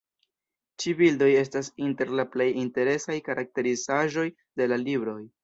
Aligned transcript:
Ĉi-bildoj 0.83 1.27
estas 1.41 1.69
inter 1.89 2.13
la 2.21 2.25
plej 2.37 2.47
interesaj 2.63 3.19
karakterizaĵoj 3.29 4.27
de 4.63 4.71
la 4.75 4.83
libroj. 4.89 5.19